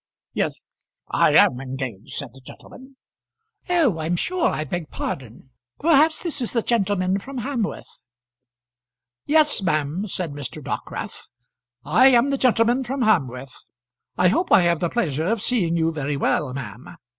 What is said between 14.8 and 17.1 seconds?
pleasure of seeing you very well, ma'am?"